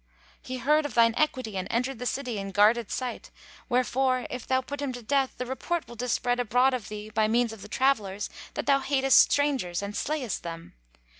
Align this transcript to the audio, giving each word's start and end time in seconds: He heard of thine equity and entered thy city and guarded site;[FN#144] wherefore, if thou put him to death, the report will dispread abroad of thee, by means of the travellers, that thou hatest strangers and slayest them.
He 0.41 0.57
heard 0.57 0.87
of 0.87 0.95
thine 0.95 1.13
equity 1.15 1.57
and 1.57 1.67
entered 1.69 1.99
thy 1.99 2.05
city 2.05 2.39
and 2.39 2.51
guarded 2.51 2.89
site;[FN#144] 2.89 3.63
wherefore, 3.69 4.25
if 4.31 4.47
thou 4.47 4.59
put 4.61 4.81
him 4.81 4.91
to 4.93 5.03
death, 5.03 5.35
the 5.37 5.45
report 5.45 5.87
will 5.87 5.93
dispread 5.95 6.39
abroad 6.39 6.73
of 6.73 6.89
thee, 6.89 7.11
by 7.11 7.27
means 7.27 7.53
of 7.53 7.61
the 7.61 7.67
travellers, 7.67 8.27
that 8.55 8.65
thou 8.65 8.79
hatest 8.79 9.31
strangers 9.31 9.83
and 9.83 9.95
slayest 9.95 10.41
them. 10.41 10.73